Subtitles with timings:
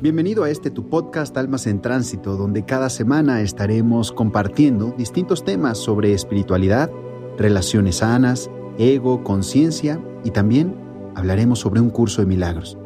[0.00, 5.76] Bienvenido a este tu podcast Almas en Tránsito, donde cada semana estaremos compartiendo distintos temas
[5.76, 6.88] sobre espiritualidad,
[7.36, 8.48] relaciones sanas,
[8.78, 10.76] ego, conciencia y también
[11.16, 12.78] hablaremos sobre un curso de milagros.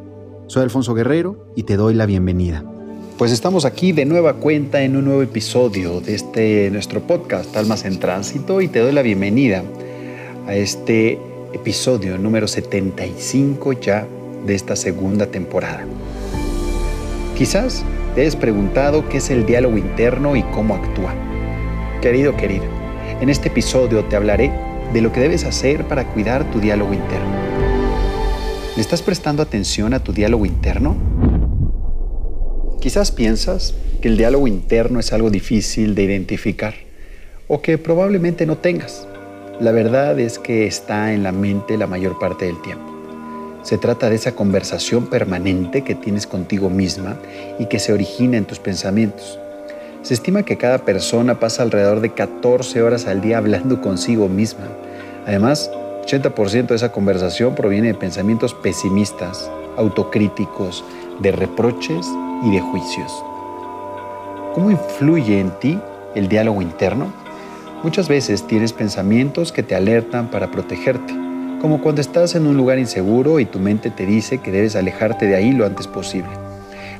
[0.46, 2.64] Soy Alfonso Guerrero y te doy la bienvenida.
[3.18, 7.84] Pues estamos aquí de nueva cuenta en un nuevo episodio de este nuestro podcast Almas
[7.84, 9.62] en Tránsito y te doy la bienvenida
[10.46, 11.20] a este
[11.52, 14.08] episodio número 75 ya
[14.46, 15.84] de esta segunda temporada.
[17.42, 17.82] Quizás
[18.14, 21.12] te hayas preguntado qué es el diálogo interno y cómo actúa.
[22.00, 22.62] Querido, querida,
[23.20, 24.52] en este episodio te hablaré
[24.92, 27.34] de lo que debes hacer para cuidar tu diálogo interno.
[28.76, 30.94] ¿Le estás prestando atención a tu diálogo interno?
[32.80, 36.74] Quizás piensas que el diálogo interno es algo difícil de identificar
[37.48, 39.08] o que probablemente no tengas.
[39.58, 42.91] La verdad es que está en la mente la mayor parte del tiempo.
[43.62, 47.16] Se trata de esa conversación permanente que tienes contigo misma
[47.60, 49.38] y que se origina en tus pensamientos.
[50.02, 54.66] Se estima que cada persona pasa alrededor de 14 horas al día hablando consigo misma.
[55.26, 55.70] Además,
[56.04, 60.84] 80% de esa conversación proviene de pensamientos pesimistas, autocríticos,
[61.20, 62.04] de reproches
[62.42, 63.12] y de juicios.
[64.54, 65.78] ¿Cómo influye en ti
[66.16, 67.12] el diálogo interno?
[67.84, 71.21] Muchas veces tienes pensamientos que te alertan para protegerte
[71.62, 75.26] como cuando estás en un lugar inseguro y tu mente te dice que debes alejarte
[75.26, 76.28] de ahí lo antes posible.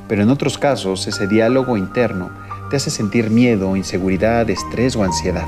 [0.07, 2.31] Pero en otros casos, ese diálogo interno
[2.69, 5.45] te hace sentir miedo, inseguridad, estrés o ansiedad.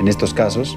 [0.00, 0.76] En estos casos,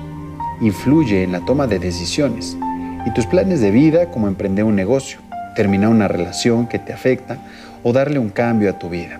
[0.62, 2.56] influye en la toma de decisiones
[3.04, 5.18] y tus planes de vida como emprender un negocio,
[5.56, 7.40] terminar una relación que te afecta
[7.82, 9.20] o darle un cambio a tu vida.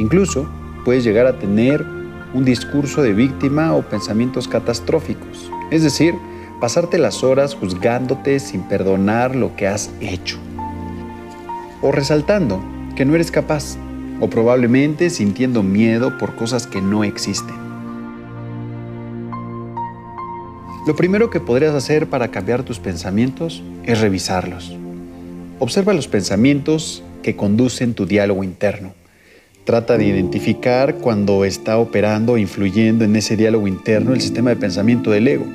[0.00, 0.50] Incluso
[0.84, 1.86] puedes llegar a tener
[2.34, 6.16] un discurso de víctima o pensamientos catastróficos, es decir,
[6.60, 10.38] pasarte las horas juzgándote sin perdonar lo que has hecho.
[11.80, 12.62] O resaltando
[12.94, 13.76] que no eres capaz,
[14.20, 17.56] o probablemente sintiendo miedo por cosas que no existen.
[20.86, 24.76] Lo primero que podrías hacer para cambiar tus pensamientos es revisarlos.
[25.58, 28.92] Observa los pensamientos que conducen tu diálogo interno.
[29.64, 34.56] Trata de identificar cuando está operando o influyendo en ese diálogo interno el sistema de
[34.56, 35.46] pensamiento del ego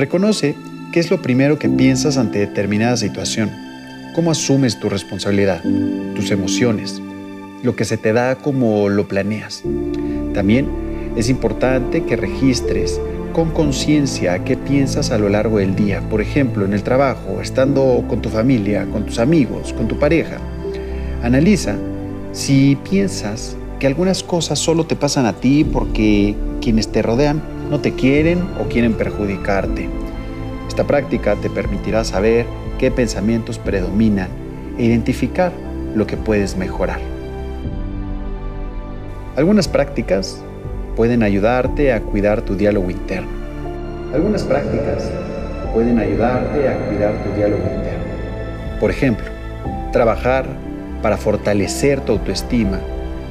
[0.00, 0.56] Reconoce
[0.92, 3.50] qué es lo primero que piensas ante determinada situación,
[4.14, 5.62] cómo asumes tu responsabilidad,
[6.16, 7.02] tus emociones,
[7.62, 9.62] lo que se te da como lo planeas.
[10.32, 10.68] También
[11.16, 12.98] es importante que registres
[13.34, 18.02] con conciencia qué piensas a lo largo del día, por ejemplo, en el trabajo, estando
[18.08, 20.38] con tu familia, con tus amigos, con tu pareja.
[21.22, 21.76] Analiza
[22.32, 27.80] si piensas que algunas cosas solo te pasan a ti porque quienes te rodean no
[27.80, 29.88] te quieren o quieren perjudicarte.
[30.68, 32.46] Esta práctica te permitirá saber
[32.78, 34.28] qué pensamientos predominan
[34.76, 35.52] e identificar
[35.94, 37.00] lo que puedes mejorar.
[39.36, 40.42] Algunas prácticas
[40.96, 43.30] pueden ayudarte a cuidar tu diálogo interno.
[44.12, 45.10] Algunas prácticas
[45.72, 48.04] pueden ayudarte a cuidar tu diálogo interno.
[48.80, 49.26] Por ejemplo,
[49.92, 50.46] trabajar
[51.02, 52.80] para fortalecer tu autoestima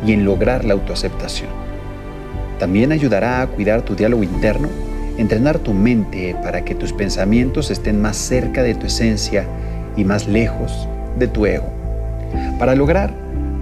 [0.05, 1.58] y en lograr la autoaceptación.
[2.59, 4.67] También ayudará a cuidar tu diálogo interno,
[5.17, 9.45] entrenar tu mente para que tus pensamientos estén más cerca de tu esencia
[9.95, 10.87] y más lejos
[11.17, 11.69] de tu ego.
[12.59, 13.13] Para lograr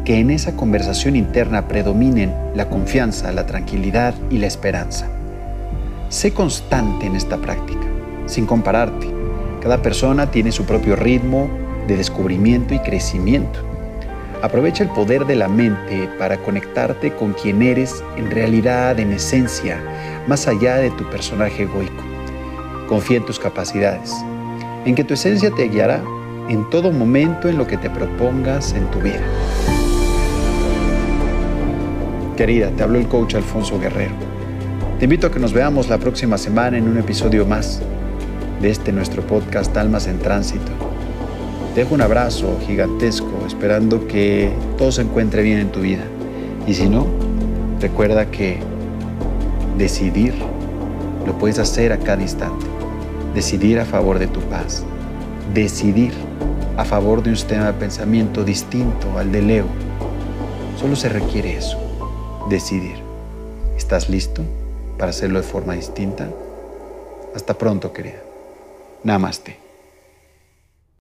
[0.03, 5.07] que en esa conversación interna predominen la confianza, la tranquilidad y la esperanza.
[6.09, 7.85] Sé constante en esta práctica,
[8.25, 9.07] sin compararte.
[9.61, 11.49] Cada persona tiene su propio ritmo
[11.87, 13.59] de descubrimiento y crecimiento.
[14.41, 19.81] Aprovecha el poder de la mente para conectarte con quien eres en realidad, en esencia,
[20.27, 22.03] más allá de tu personaje egoico.
[22.87, 24.13] Confía en tus capacidades,
[24.85, 26.03] en que tu esencia te guiará
[26.49, 29.25] en todo momento en lo que te propongas en tu vida.
[32.37, 34.13] Querida, te habló el coach Alfonso Guerrero.
[34.99, 37.81] Te invito a que nos veamos la próxima semana en un episodio más
[38.61, 40.96] de este nuestro podcast Almas en Tránsito
[41.77, 46.05] dejo un abrazo gigantesco esperando que todo se encuentre bien en tu vida.
[46.65, 47.05] Y si no,
[47.79, 48.57] recuerda que
[49.77, 50.33] decidir
[51.27, 52.65] lo puedes hacer a cada instante.
[53.35, 54.83] Decidir a favor de tu paz.
[55.53, 56.13] Decidir
[56.77, 59.69] a favor de un sistema de pensamiento distinto al del ego.
[60.79, 61.77] Solo se requiere eso.
[62.49, 62.95] Decidir.
[63.77, 64.41] ¿Estás listo
[64.97, 66.27] para hacerlo de forma distinta?
[67.35, 68.23] Hasta pronto, querida.
[69.03, 69.66] Namaste.